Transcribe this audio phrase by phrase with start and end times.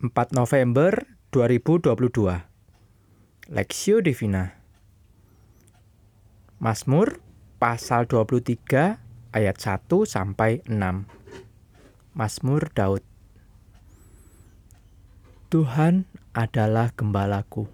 [0.00, 1.92] 4 November 2022
[3.52, 4.48] Lexio Divina
[6.56, 7.20] Mazmur
[7.60, 8.96] pasal 23
[9.36, 10.72] ayat 1 sampai 6
[12.16, 13.04] Mazmur Daud.
[15.52, 17.68] Tuhan adalah gembalaku.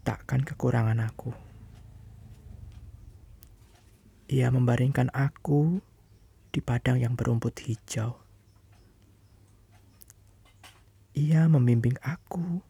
[0.00, 1.36] Takkan kekurangan aku.
[4.32, 5.84] Ia membaringkan aku
[6.48, 8.19] di padang yang berumput hijau
[11.20, 12.64] ia membimbing aku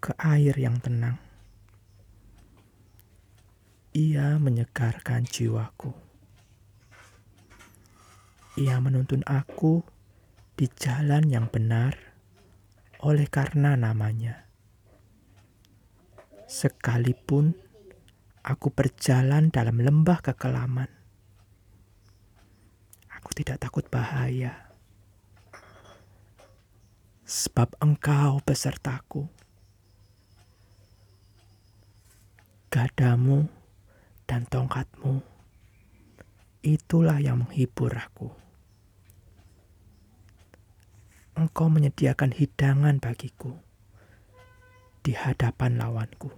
[0.00, 1.20] ke air yang tenang.
[3.92, 5.92] Ia menyegarkan jiwaku.
[8.56, 9.84] Ia menuntun aku
[10.56, 11.92] di jalan yang benar
[13.04, 14.48] oleh karena namanya.
[16.48, 17.52] Sekalipun
[18.40, 20.88] aku berjalan dalam lembah kekelaman,
[23.12, 24.73] aku tidak takut bahaya
[27.24, 29.24] sebab engkau besertaku.
[32.68, 33.48] Gadamu
[34.28, 35.24] dan tongkatmu,
[36.60, 38.28] itulah yang menghibur aku.
[41.34, 43.56] Engkau menyediakan hidangan bagiku
[45.00, 46.30] di hadapan lawanku.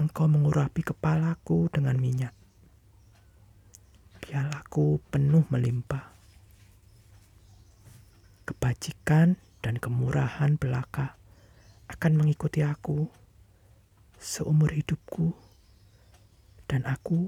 [0.00, 2.32] Engkau mengurapi kepalaku dengan minyak.
[4.24, 6.19] Pialaku penuh melimpah
[8.70, 9.34] kebajikan
[9.66, 11.18] dan kemurahan belaka
[11.90, 13.10] akan mengikuti aku
[14.14, 15.34] seumur hidupku,
[16.70, 17.26] dan aku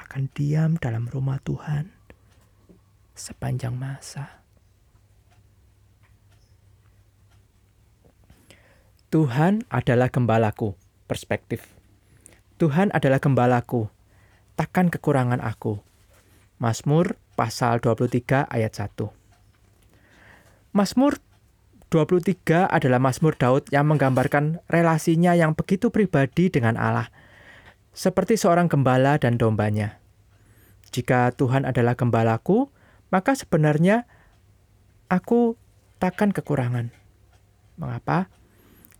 [0.00, 1.92] akan diam dalam rumah Tuhan
[3.12, 4.40] sepanjang masa.
[9.12, 10.72] Tuhan adalah gembalaku,
[11.04, 11.68] perspektif.
[12.56, 13.92] Tuhan adalah gembalaku,
[14.56, 15.84] takkan kekurangan aku.
[16.56, 19.17] Mazmur pasal 23 ayat 1.
[20.76, 21.16] Mazmur
[21.88, 27.08] 23 adalah Mazmur Daud yang menggambarkan relasinya yang begitu pribadi dengan Allah,
[27.96, 29.96] seperti seorang gembala dan dombanya.
[30.92, 32.68] Jika Tuhan adalah gembalaku,
[33.08, 34.04] maka sebenarnya
[35.08, 35.56] aku
[35.96, 36.92] takkan kekurangan.
[37.80, 38.28] Mengapa?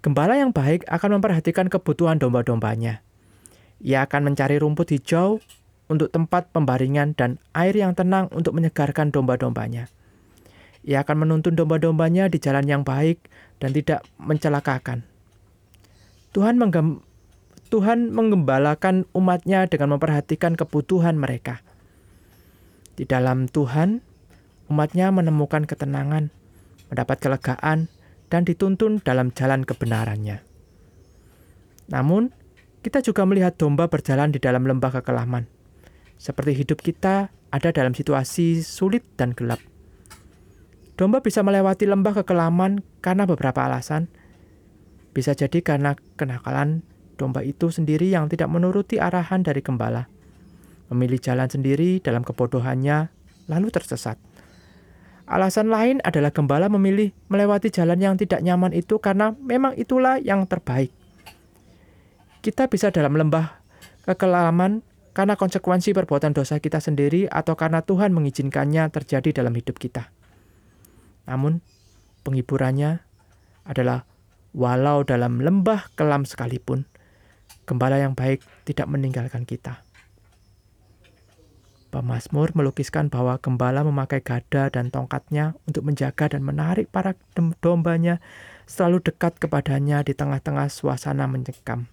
[0.00, 3.04] Gembala yang baik akan memperhatikan kebutuhan domba-dombanya.
[3.84, 5.44] Ia akan mencari rumput hijau
[5.92, 9.92] untuk tempat pembaringan dan air yang tenang untuk menyegarkan domba-dombanya.
[10.88, 13.20] Ia akan menuntun domba-dombanya di jalan yang baik
[13.60, 15.04] dan tidak mencelakakan.
[16.32, 17.04] Tuhan menggem
[17.68, 21.60] Tuhan menggembalakan umatnya dengan memperhatikan kebutuhan mereka.
[22.96, 24.00] Di dalam Tuhan,
[24.72, 26.32] umatnya menemukan ketenangan,
[26.88, 27.92] mendapat kelegaan,
[28.32, 30.40] dan dituntun dalam jalan kebenarannya.
[31.92, 32.32] Namun,
[32.80, 35.44] kita juga melihat domba berjalan di dalam lembah kekelaman.
[36.16, 39.60] Seperti hidup kita ada dalam situasi sulit dan gelap.
[40.98, 44.10] Domba bisa melewati lembah kekelaman karena beberapa alasan.
[45.14, 46.82] Bisa jadi karena kenakalan
[47.14, 50.10] domba itu sendiri yang tidak menuruti arahan dari gembala.
[50.90, 53.14] Memilih jalan sendiri dalam kebodohannya,
[53.46, 54.18] lalu tersesat.
[55.30, 60.50] Alasan lain adalah gembala memilih melewati jalan yang tidak nyaman itu karena memang itulah yang
[60.50, 60.90] terbaik.
[62.42, 63.54] Kita bisa dalam lembah
[64.02, 64.82] kekelaman
[65.14, 70.17] karena konsekuensi perbuatan dosa kita sendiri atau karena Tuhan mengizinkannya terjadi dalam hidup kita.
[71.28, 71.60] Namun,
[72.24, 73.04] penghiburannya
[73.68, 74.08] adalah
[74.56, 76.88] walau dalam lembah kelam sekalipun,
[77.68, 79.84] gembala yang baik tidak meninggalkan kita.
[81.88, 87.16] Pemasmur melukiskan bahwa gembala memakai gada dan tongkatnya untuk menjaga dan menarik para
[87.64, 88.20] dombanya
[88.68, 91.88] selalu dekat kepadanya di tengah-tengah suasana mencekam.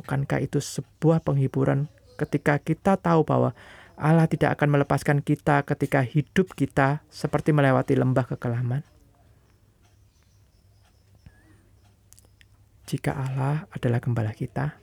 [0.00, 3.52] Bukankah itu sebuah penghiburan ketika kita tahu bahwa
[4.00, 8.82] Allah tidak akan melepaskan kita ketika hidup kita seperti melewati lembah kekelaman.
[12.88, 14.74] Jika Allah adalah gembala kita,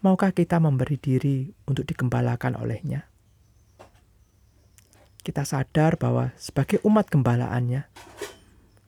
[0.00, 3.04] maukah kita memberi diri untuk digembalakan olehnya?
[5.20, 7.84] Kita sadar bahwa sebagai umat gembalaannya,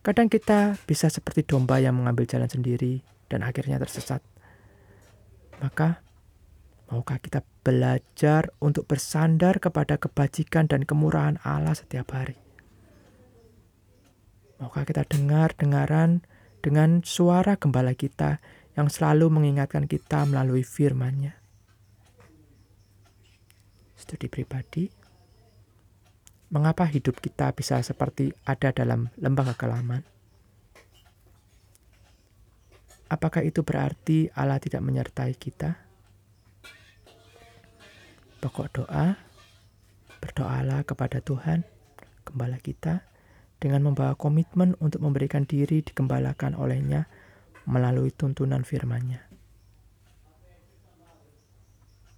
[0.00, 4.24] kadang kita bisa seperti domba yang mengambil jalan sendiri dan akhirnya tersesat.
[5.60, 6.00] Maka,
[6.92, 12.34] Maukah kita belajar untuk bersandar kepada kebajikan dan kemurahan Allah setiap hari?
[14.58, 16.22] Maukah kita dengar-dengaran
[16.62, 18.38] dengan suara gembala kita
[18.78, 21.34] yang selalu mengingatkan kita melalui firman-Nya?
[23.98, 24.90] Studi pribadi,
[26.50, 30.02] mengapa hidup kita bisa seperti ada dalam lembah kekelaman?
[33.06, 35.91] Apakah itu berarti Allah tidak menyertai kita?
[38.42, 39.14] Pokok doa,
[40.22, 41.66] Berdoalah kepada Tuhan,
[42.22, 43.06] gembala kita,
[43.58, 47.10] dengan membawa komitmen untuk memberikan diri digembalakan olehnya
[47.66, 49.31] melalui tuntunan firman-Nya.